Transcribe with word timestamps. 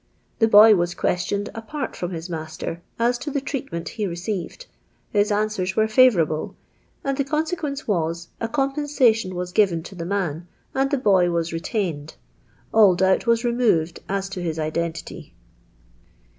The 0.39 0.47
boy 0.47 0.73
was 0.73 0.95
questioned 0.95 1.49
apart 1.53 1.95
from 1.95 2.09
his 2.09 2.27
master, 2.27 2.81
as 2.97 3.19
to 3.19 3.29
the 3.29 3.39
treatment 3.39 3.87
he 3.89 4.07
received; 4.07 4.65
his 5.11 5.31
answers 5.31 5.75
were 5.75 5.87
favourable; 5.87 6.55
and 7.03 7.15
the 7.19 7.23
consequence 7.23 7.87
was, 7.87 8.29
a 8.39 8.49
compena 8.49 9.13
tion 9.13 9.35
was 9.35 9.51
given 9.51 9.83
to 9.83 9.93
the 9.93 10.05
man, 10.07 10.47
and 10.73 10.89
the 10.89 10.97
boy 10.97 11.29
was 11.29 11.53
re 11.53 11.59
tained. 11.61 12.15
All 12.73 12.95
doubt 12.95 13.27
was 13.27 13.43
removed 13.45 13.99
as 14.09 14.27
to 14.29 14.41
his 14.41 14.57
identity." 14.57 15.35